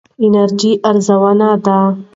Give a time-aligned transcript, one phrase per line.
[0.25, 1.77] انرژي ارزانه ده.